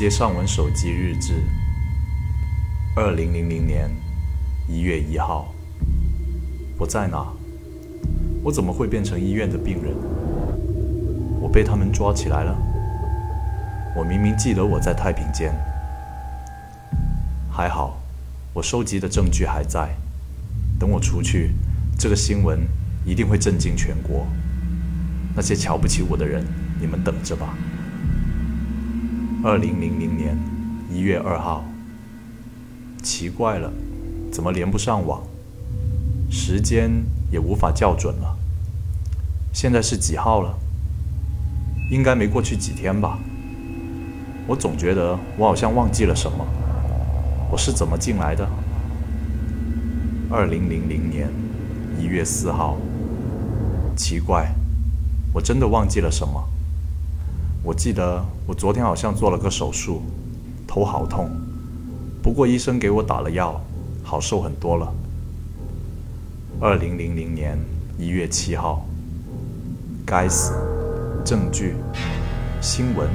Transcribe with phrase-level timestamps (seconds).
[0.00, 1.34] 接上文手机日志，
[2.96, 3.90] 二零零零年
[4.66, 5.54] 一月一号。
[6.78, 7.26] 我在哪？
[8.42, 9.94] 我怎么会变成医院的病人？
[11.38, 12.56] 我被他们抓起来了。
[13.94, 15.54] 我明明记得我在太平间。
[17.52, 18.00] 还好，
[18.54, 19.94] 我收集的证据还在。
[20.78, 21.52] 等我出去，
[21.98, 22.60] 这个新闻
[23.04, 24.26] 一定会震惊全国。
[25.36, 26.42] 那些瞧不起我的人，
[26.80, 27.54] 你们等着吧。
[29.42, 30.36] 二零零零年
[30.92, 31.64] 一月二号，
[33.02, 33.72] 奇怪了，
[34.30, 35.22] 怎么连不上网？
[36.30, 36.90] 时间
[37.32, 38.36] 也无法校准了。
[39.50, 40.58] 现在是几号了？
[41.90, 43.18] 应该没过去几天吧。
[44.46, 46.46] 我总觉得我好像忘记了什么。
[47.50, 48.46] 我是怎么进来的？
[50.30, 51.30] 二零零零年
[51.98, 52.76] 一月四号，
[53.96, 54.54] 奇怪，
[55.32, 56.46] 我真的忘记了什么。
[57.62, 60.00] 我记得我昨天好像做了个手术，
[60.66, 61.30] 头好痛，
[62.22, 63.60] 不过医生给我打了药，
[64.02, 64.90] 好受很多了。
[66.58, 67.58] 二零零零年
[67.98, 68.86] 一月七号，
[70.06, 70.54] 该死，
[71.22, 71.74] 证据，
[72.62, 73.10] 新闻，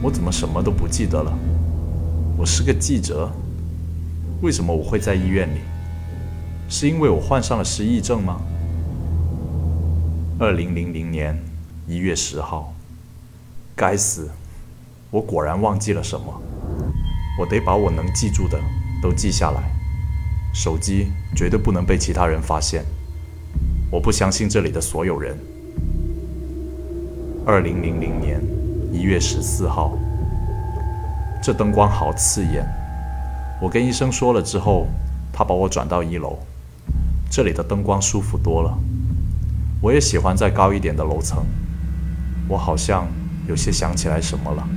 [0.00, 1.36] 我怎么什么都不记得了？
[2.36, 3.28] 我是个记者，
[4.42, 5.58] 为什么我会在医院里？
[6.68, 8.40] 是因为我患上了失忆症吗？
[10.38, 11.36] 二零零零年
[11.88, 12.72] 一月十号。
[13.76, 14.30] 该死！
[15.10, 16.42] 我果然忘记了什么。
[17.38, 18.60] 我得把我能记住的
[19.02, 19.62] 都记下来。
[20.52, 22.84] 手机绝对不能被其他人发现。
[23.90, 25.36] 我不相信这里的所有人。
[27.44, 28.40] 二零零零年
[28.92, 29.98] 一月十四号，
[31.42, 32.64] 这灯光好刺眼。
[33.60, 34.86] 我跟医生说了之后，
[35.32, 36.38] 他把我转到一楼。
[37.28, 38.78] 这里的灯光舒服多了。
[39.80, 41.44] 我也喜欢在高一点的楼层。
[42.48, 43.08] 我好像。
[43.46, 44.68] 有些想起来什么了。